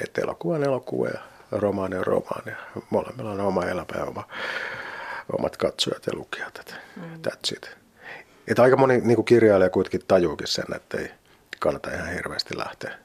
[0.00, 1.20] että elokuva on elokuva ja
[1.52, 2.52] romaani on romaani.
[2.90, 4.28] Molemmilla on oma elämä ja oma,
[5.38, 6.58] omat katsojat ja lukijat.
[6.58, 7.02] Että mm.
[7.02, 7.76] That's it.
[8.48, 11.10] Että aika moni niin kuin kirjailija kuitenkin tajuukin sen, että ei
[11.60, 12.98] kannata ihan hirveästi lähteä.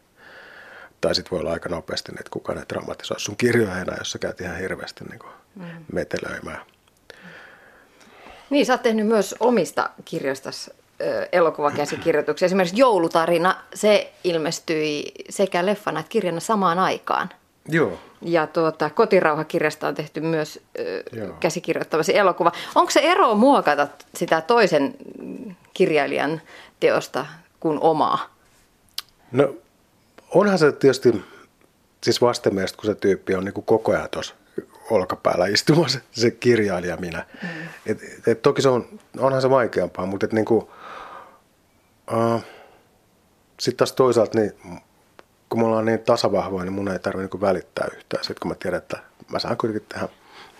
[1.02, 4.20] Tai sitten voi olla aika nopeasti, että kukaan ei dramatisoi sun kirjoja enää, jos sä
[4.20, 5.86] käyt ihan hirveästi niin kuin mm.
[5.94, 6.62] metelöimään.
[8.50, 10.50] Niin, sä oot tehnyt myös omista kirjoista
[11.32, 12.46] elokuvakäsikirjoituksia.
[12.46, 17.30] Esimerkiksi Joulutarina, se ilmestyi sekä leffana että kirjana samaan aikaan.
[17.68, 18.00] Joo.
[18.22, 21.04] Ja tuota, Kotirauha-kirjasta on tehty myös ö,
[21.40, 22.52] käsikirjoittamasi elokuva.
[22.76, 24.96] Onko se ero muokata sitä toisen
[25.74, 26.42] kirjailijan
[26.80, 27.26] teosta
[27.60, 28.36] kuin omaa?
[29.32, 29.54] No
[30.34, 31.22] onhan se tietysti
[32.04, 34.36] siis vastenmielestä, kun se tyyppi on niin kuin koko ajan tuossa
[34.90, 37.26] olkapäällä istumassa, se kirjailija minä.
[37.44, 37.50] Mm.
[37.86, 40.68] Et, et, toki se on, onhan se vaikeampaa, mutta et, niin kuin,
[42.14, 42.44] Uh,
[43.60, 44.82] Sitten taas toisaalta, niin,
[45.50, 48.24] kun me ollaan niin tasavahvoja, niin mun ei tarvitse niin välittää yhtään.
[48.24, 48.98] Sitten kun mä tiedän, että
[49.32, 50.10] mä saan kuitenkin tehdä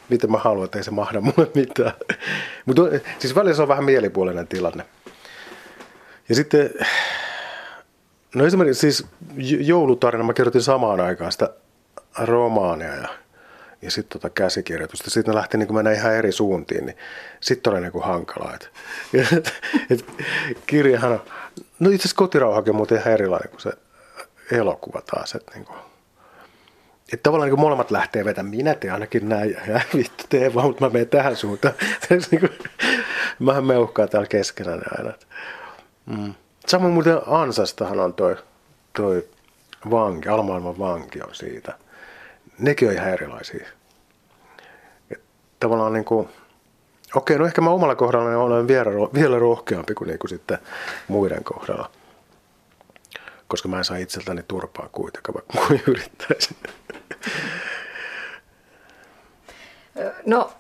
[0.10, 1.94] miten mä haluan, että ei se mahda mulle mitään.
[2.66, 2.82] Mutta
[3.20, 4.86] siis välillä se on vähän mielipuolinen tilanne.
[6.30, 6.70] Ja sitten,
[8.36, 9.08] no esimerkiksi siis
[9.60, 11.50] joulutarina, mä kirjoitin samaan aikaan sitä
[12.18, 13.08] romaania ja,
[13.82, 15.10] ja sitten tota käsikirjoitusta.
[15.10, 16.98] Sitten ne lähti niin mennä ihan eri suuntiin, niin
[17.40, 18.54] sitten oli niin kuin hankalaa.
[18.54, 18.72] Et,
[19.38, 19.54] et,
[19.92, 20.06] et,
[20.68, 21.22] kirjahan
[21.80, 23.72] no itse asiassa kotirauhakin on muuten ihan erilainen kuin se
[24.52, 25.36] elokuva taas.
[25.36, 25.78] Että niin kuin,
[27.14, 30.86] että tavallaan niin molemmat lähtee vetämään, minä teen ainakin näin, ja vittu tee vaan, mutta
[30.86, 31.74] mä menen tähän suuntaan.
[32.32, 32.50] niin
[33.40, 35.14] mähän meuhkaan täällä keskenään aina.
[36.06, 36.34] Mm.
[36.68, 38.36] Samoin muuten Ansastahan on toi,
[38.94, 39.28] toi
[39.92, 41.78] vanki, alamaailman vanki on siitä.
[42.60, 43.68] Nekin on ihan erilaisia.
[45.12, 45.22] Et
[45.60, 46.30] tavallaan niin kuin,
[47.16, 50.58] okei, no ehkä mä omalla kohdalla olen vielä, vielä rohkeampi kuin, niin kuin sitten
[51.08, 51.92] muiden kohdalla.
[53.48, 56.58] Koska mä en saa itseltäni turpaa kuitenkaan, vaikka kuin yrittäisin.
[60.26, 60.52] No,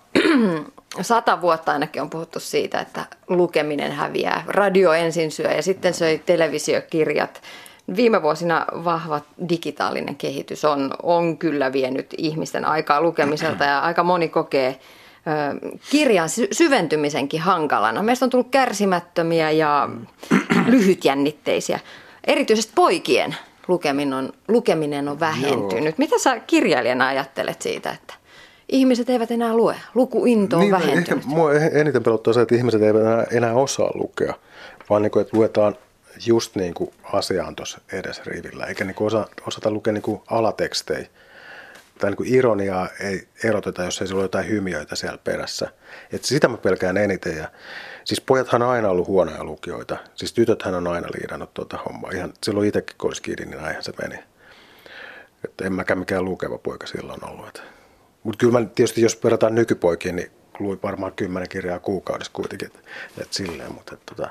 [1.01, 4.43] sata vuotta ainakin on puhuttu siitä, että lukeminen häviää.
[4.47, 7.41] Radio ensin syö ja sitten söi televisiokirjat.
[7.95, 14.30] Viime vuosina vahva digitaalinen kehitys on, on kyllä vienyt ihmisten aikaa lukemiselta ja aika moni
[14.30, 14.80] kokee
[15.91, 18.04] kirjan syventymisenkin hankalana.
[18.04, 19.89] Meistä on tullut kärsimättömiä ja
[20.65, 21.80] lyhytjännitteisiä.
[22.28, 23.36] Erityisesti poikien
[23.67, 25.86] lukeminen on, lukeminen on vähentynyt.
[25.86, 25.97] Joo.
[25.97, 28.13] Mitä sä kirjailijana ajattelet siitä, että
[28.69, 29.75] ihmiset eivät enää lue?
[29.95, 31.23] Lukuinto on niin, no, vähentynyt.
[31.23, 34.34] Ehkä mua eniten pelottaa se, että ihmiset eivät enää, enää osaa lukea,
[34.89, 35.75] vaan niin kuin, että luetaan
[36.25, 40.21] just niin kuin asiaan tuossa edes rivillä, eikä niin kuin osa, osata lukea niin kuin
[40.27, 41.08] alatekstejä.
[41.99, 45.71] Tai niin kuin ironiaa ei eroteta, jos ei se ole jotain hymiöitä siellä perässä.
[46.12, 47.38] Et sitä mä pelkään eniten.
[47.38, 47.51] Ja,
[48.03, 49.97] siis pojathan on aina ollut huonoja lukijoita.
[50.15, 52.12] Siis tytöthän on aina liidannut tuota hommaa.
[52.12, 54.23] Ihan silloin itsekin kun olisi niin näinhän se meni.
[55.45, 57.63] Että en mäkään mikään lukeva poika silloin ollut.
[58.23, 62.67] Mutta kyllä mä tietysti, jos verrataan nykypoikiin, niin luin varmaan kymmenen kirjaa kuukaudessa kuitenkin.
[62.67, 62.79] Että
[63.21, 64.29] et silleen, mutta et, tota,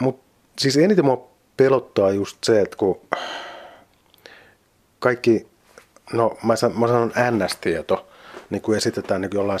[0.00, 0.20] mut,
[0.58, 3.00] siis eniten mua pelottaa just se, että kun
[4.98, 5.46] kaikki,
[6.12, 8.08] no mä, sanon, mä sanon NS-tieto,
[8.50, 9.60] niin kuin esitetään niin jollain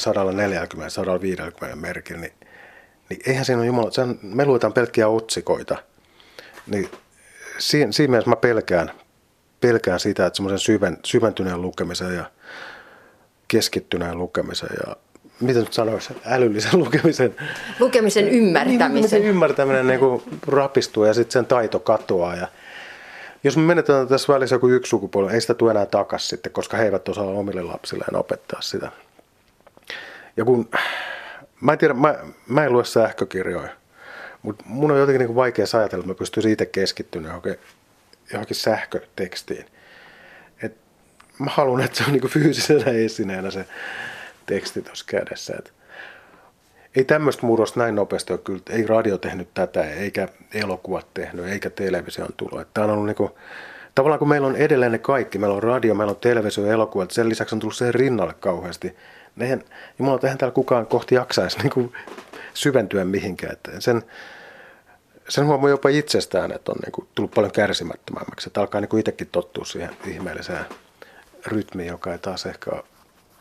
[1.72, 2.32] 140-150 merkillä, niin,
[3.08, 5.76] niin eihän siinä ole jumala, sehän, me luetaan pelkkiä otsikoita.
[6.66, 6.90] Niin
[7.58, 8.92] siinä, siinä mielessä mä pelkään,
[9.60, 12.30] pelkään sitä, että semmoisen syven, syventyneen lukemisen ja
[13.48, 14.96] keskittyneen lukemisen ja
[15.40, 17.36] miten nyt sanoisi, älyllisen lukemisen.
[17.80, 18.92] Lukemisen ymmärtämisen.
[18.94, 22.36] Niin, niin ymmärtäminen niin kuin rapistuu ja sitten sen taito katoaa.
[22.36, 22.48] Ja
[23.44, 26.76] jos me menetään tässä välissä joku yksi sukupolvi, ei sitä tule enää takaisin sitten, koska
[26.76, 28.90] he eivät osaa omille lapsilleen opettaa sitä.
[30.36, 30.70] Ja kun,
[31.60, 32.14] mä en tiedä, mä,
[32.48, 33.68] mä en lue sähkökirjoja,
[34.42, 37.56] mutta mun on jotenkin niin kuin vaikea ajatella, että mä pystyisin itse keskittymään johonkin,
[38.32, 39.66] johonkin sähkötekstiin.
[40.62, 40.76] Et
[41.38, 43.66] mä haluan, että se on niin kuin fyysisenä esineenä se
[44.46, 45.54] teksti tuossa kädessä.
[45.58, 45.72] Et
[46.96, 51.70] ei tämmöistä murrosta näin nopeasti ole kyllä, ei radio tehnyt tätä, eikä elokuvat tehnyt, eikä
[51.70, 52.64] television tulo.
[52.74, 53.30] Tämä on ollut niin kuin,
[53.94, 57.28] tavallaan kun meillä on edelleen ne kaikki, meillä on radio, meillä on televisio elokuvat, sen
[57.28, 58.96] lisäksi on tullut sen rinnalle kauheasti.
[59.40, 59.62] Eihän,
[59.98, 61.92] Jumala, eihän täällä kukaan kohti jaksaisi niin kuin
[62.54, 63.52] syventyä mihinkään.
[63.52, 64.02] Että sen,
[65.28, 68.48] sen huomaa jopa itsestään, että on niin kuin tullut paljon kärsimättömämmäksi.
[68.48, 70.64] Että alkaa niin kuin itsekin tottua siihen ihmeelliseen
[71.46, 72.84] rytmiin, joka ei taas ehkä ole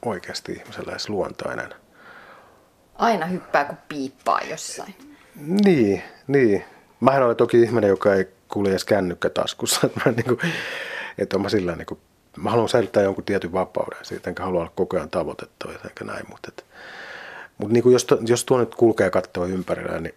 [0.05, 1.73] oikeasti ihmisellä edes luontainen.
[2.95, 4.95] Aina hyppää kuin piippaa jossain.
[5.35, 6.65] Niin, niin.
[6.99, 9.79] Mähän olen toki ihminen, joka ei kulje edes kännykkä taskussa.
[9.87, 10.39] Että mä, niin kuin,
[11.17, 11.99] että mä, sillä niin kuin,
[12.37, 16.25] mä haluan säilyttää jonkun tietyn vapauden siitä, enkä halua olla koko ajan tavoitettu, enkä näin.
[16.29, 16.63] Mutta, että,
[17.57, 20.15] mutta niin kuin jos, jos tuo nyt kulkee katsoa ympärillä, niin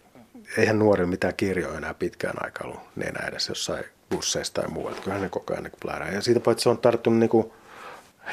[0.57, 5.01] eihän nuori mitään kirjoja enää pitkään aikaa ollut nenä edes jossain busseista tai muualta.
[5.01, 6.11] Kyllähän ne koko ajan niin plärää.
[6.11, 7.51] Ja siitä paitsi se on tarttunut niin kuin,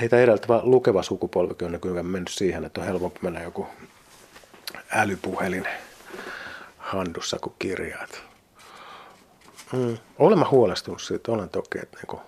[0.01, 3.67] heitä edeltävä lukeva sukupolvi on nykyään mennyt siihen, että on helpompi mennä joku
[4.91, 5.67] älypuhelin
[6.79, 8.23] handussa kuin kirjaat.
[9.73, 9.99] Mm.
[10.19, 11.79] Olen mä huolestunut siitä, olen toki.
[11.83, 12.21] Että niinku,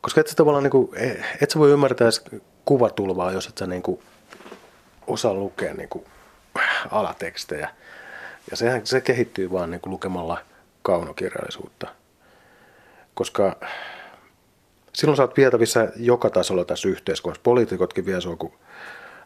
[0.00, 1.10] koska et sä tavallaan niinku, e,
[1.40, 2.08] et sä voi ymmärtää
[2.64, 4.02] kuvatulvaa, jos et sä niinku
[5.06, 6.04] osaa lukea niinku
[6.90, 7.70] alatekstejä.
[8.50, 10.38] Ja sehän, se kehittyy vaan niinku lukemalla
[10.82, 11.86] kaunokirjallisuutta.
[13.14, 13.56] Koska
[14.98, 17.42] silloin sä oot vietävissä joka tasolla tässä yhteiskunnassa.
[17.42, 18.52] Poliitikotkin vie sua kuin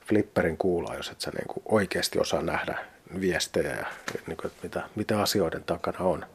[0.07, 2.79] flipperin kuulaa, jos et sä niin kuin oikeasti osaa nähdä
[3.21, 3.87] viestejä ja
[4.27, 6.27] niin kuin, että mitä, mitä asioiden takana on.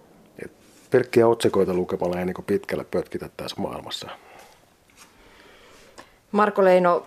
[0.45, 0.51] Et
[0.91, 4.09] pelkkiä otsikoita lukemalla ei niin kuin pitkälle pötkitä tässä maailmassa.
[6.31, 7.05] Marko Leino,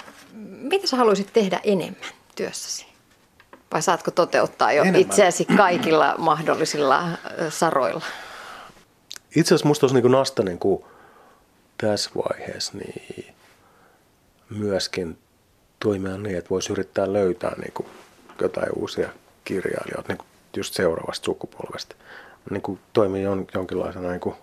[0.63, 2.87] mitä sä haluaisit tehdä enemmän työssäsi?
[3.73, 5.01] Vai saatko toteuttaa jo enemmän.
[5.01, 7.03] itseäsi kaikilla mahdollisilla
[7.49, 8.05] saroilla?
[9.37, 10.85] Itse asiassa musta olisi niin kuin Nastanen, kun
[11.81, 13.35] tässä vaiheessa niin
[14.51, 15.19] myöskin
[15.81, 17.89] toimia niin, että voisi yrittää löytää niin kuin
[18.41, 19.09] jotain uusia
[19.45, 21.97] kirjailijoita niin kuin just seuraavasta sukupolvesta.
[22.51, 24.35] niin kuin toimii jon, jonkinlaisena niin kuin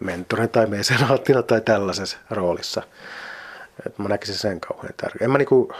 [0.00, 2.82] mentorin tai mesenaattina tai tällaisessa roolissa.
[3.86, 5.28] Et mä näkisin sen kauhean tärkeä.
[5.28, 5.72] Mä niinku,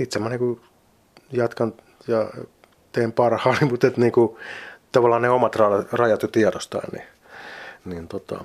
[0.00, 0.60] itse mä niinku
[1.32, 1.74] jatkan
[2.08, 2.30] ja
[2.92, 4.38] teen parhaani, mutta et niinku,
[4.92, 5.56] tavallaan ne omat
[5.92, 7.06] rajat jo tiedostaen, niin,
[7.84, 8.44] niin tota,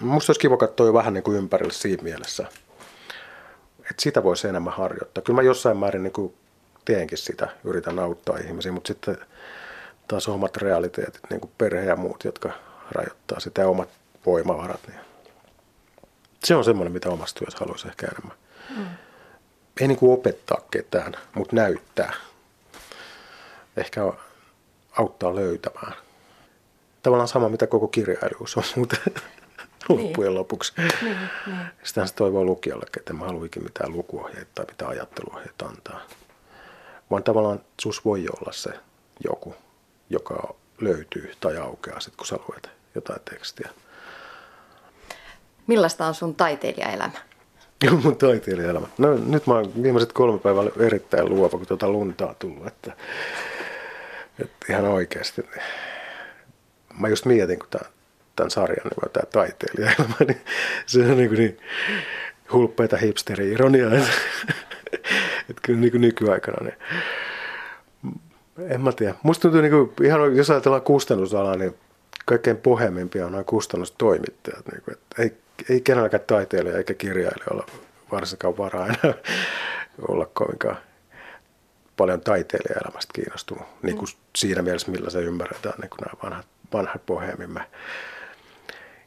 [0.00, 2.46] musta olisi kiva katsoa jo vähän niin kuin ympärille siinä mielessä,
[3.80, 5.22] että sitä voisi enemmän harjoittaa.
[5.22, 6.34] Kyllä mä jossain määrin niin kuin
[6.84, 9.18] teenkin sitä, yritän auttaa ihmisiä, mutta sitten
[10.08, 12.50] taas omat realiteetit, niin kuin perhe ja muut, jotka
[12.92, 13.88] rajoittaa sitä ja omat
[14.26, 14.80] voimavarat.
[14.88, 15.00] Niin
[16.44, 18.36] se on semmoinen, mitä omassa työssä haluaisi ehkä enemmän.
[18.76, 18.86] Mm.
[19.80, 22.12] Ei niin kuin opettaa ketään, mutta näyttää.
[23.76, 24.12] Ehkä
[24.92, 25.92] auttaa löytämään.
[27.02, 28.96] Tavallaan sama, mitä koko kirjailijuus on, mutta
[29.88, 30.04] niin.
[30.04, 30.72] loppujen lopuksi.
[30.76, 31.56] Niin, niin.
[31.82, 36.00] Sitähän se toivoo lukijalle, että en mä haluikin mitään lukuohjeita tai mitään ajatteluohjeita antaa.
[37.10, 38.70] Vaan tavallaan sus voi olla se
[39.24, 39.54] joku,
[40.10, 43.70] joka löytyy tai aukeaa sitten, kun sä luet jotain tekstiä.
[45.66, 47.18] Millaista on sun taiteilijaelämä?
[48.04, 48.86] Mun taiteilijaelämä.
[48.98, 52.66] No nyt mä oon viimeiset kolme päivää erittäin luova, kun tuota luntaa tullut.
[52.66, 52.92] Että,
[54.38, 55.42] että ihan oikeasti.
[55.42, 55.62] Niin.
[56.98, 57.92] Mä just mietin, kun tämän,
[58.36, 60.40] tämän sarjan, niin tämä taiteilijaelämä, niin
[60.86, 61.58] se on niin, niin
[62.52, 63.90] hulppeita hipsteri-ironiaa.
[64.92, 65.02] Että,
[65.50, 66.76] että kyllä niin kuin nykyaikana, niin
[68.58, 69.14] en mä tiedä.
[69.22, 71.74] Musta tuntuu, niin kuin, ihan jos ajatellaan kustannusalaa, niin
[72.24, 74.66] kaikkein pohjemmimpia on noin kustannustoimittajat.
[74.72, 75.36] Niin kuin, että ei,
[75.70, 77.66] ei kenelläkään taiteilija eikä kirjailijoilla
[78.12, 79.14] varsinkaan varaa enää
[80.08, 80.76] olla kovinkaan
[81.96, 83.64] paljon taiteilijaelämästä kiinnostunut.
[83.82, 87.06] Niin kuin siinä mielessä, millä se ymmärretään, niin kuin nämä vanhat, vanhat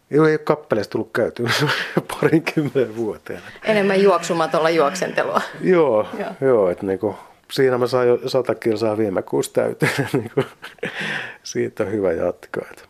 [0.10, 0.30] pohjemmimme.
[0.30, 1.46] Ei ole kappaleista tullut käyty
[2.22, 3.42] parinkymmenen vuoteen.
[3.64, 5.42] Enemmän juoksumatolla juoksentelua.
[5.62, 6.32] joo, joo.
[6.42, 7.16] joo että niin kuin,
[7.52, 10.10] siinä mä sain jo sata kilsaa viime kuussa täyteen.
[10.14, 10.46] niin kuin,
[11.44, 12.66] siitä on hyvä jatkaa.
[12.72, 12.84] Että